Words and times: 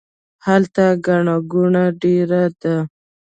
هلته 0.45 0.85
ګڼه 1.05 1.35
ګوڼه 1.51 1.85
ډیره 2.01 2.43
ده 2.61 2.75